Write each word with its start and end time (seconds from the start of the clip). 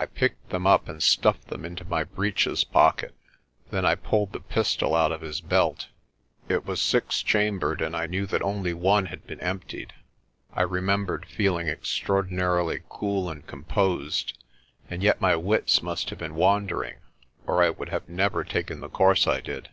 I 0.00 0.06
picked 0.06 0.50
them 0.50 0.66
up 0.66 0.88
and 0.88 1.00
stuffed 1.00 1.46
them 1.46 1.64
into 1.64 1.84
my 1.84 2.02
breeches 2.02 2.64
pocket. 2.64 3.14
Then 3.70 3.84
I 3.84 3.94
pulled 3.94 4.32
the 4.32 4.40
pistol 4.40 4.92
out 4.92 5.12
of 5.12 5.20
his 5.20 5.40
belt. 5.40 5.86
It 6.48 6.66
was 6.66 6.80
six 6.80 7.22
chambered, 7.22 7.80
and 7.80 7.94
I 7.94 8.06
knew 8.06 8.26
that 8.26 8.42
only 8.42 8.74
one 8.74 9.06
had 9.06 9.24
been 9.24 9.38
emptied. 9.38 9.92
I 10.52 10.62
remembered 10.62 11.26
feeling 11.26 11.68
extraordinarily 11.68 12.82
cool 12.88 13.30
and 13.30 13.46
composed, 13.46 14.36
and 14.90 15.00
yet 15.00 15.20
my 15.20 15.36
wits 15.36 15.80
must 15.80 16.10
have 16.10 16.18
been 16.18 16.34
wandering 16.34 16.96
or 17.46 17.62
I 17.62 17.70
would 17.70 17.90
have 17.90 18.08
never 18.08 18.42
taken 18.42 18.80
the 18.80 18.88
course 18.88 19.28
I 19.28 19.40
did. 19.40 19.68